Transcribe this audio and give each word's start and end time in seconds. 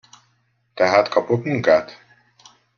Tehát 0.73 1.09
kapok 1.09 1.43
munkát? 1.43 1.99